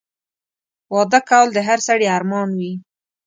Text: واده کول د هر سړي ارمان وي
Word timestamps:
واده 0.93 1.19
کول 1.29 1.47
د 1.53 1.57
هر 1.67 1.79
سړي 1.87 2.07
ارمان 2.17 2.49
وي 2.59 2.73